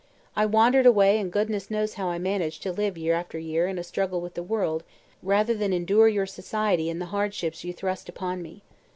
I 0.35 0.47
wandered 0.47 0.87
away 0.87 1.19
and 1.19 1.31
goodness 1.31 1.69
knows 1.69 1.93
how 1.93 2.07
I 2.07 2.17
managed 2.17 2.63
to 2.63 2.71
live 2.71 2.97
year 2.97 3.13
after 3.13 3.37
year 3.37 3.67
in 3.67 3.77
a 3.77 3.83
struggle 3.83 4.19
with 4.19 4.33
the 4.33 4.41
world, 4.41 4.83
rather 5.21 5.53
than 5.53 5.73
endure 5.73 6.07
your 6.07 6.25
society 6.25 6.89
and 6.89 6.99
the 6.99 7.05
hardships 7.13 7.63
you 7.63 7.71
thrust 7.71 8.09
upon 8.09 8.41
me. 8.41 8.63